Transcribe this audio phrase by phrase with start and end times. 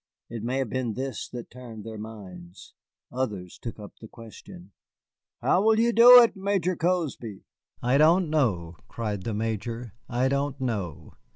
[0.31, 2.73] It may have been this that turned their minds.
[3.11, 4.71] Others took up the question,
[5.43, 7.43] "How will ye do it, Major Cozby?"
[7.83, 11.17] "I don't know," cried the Major, "I don't know.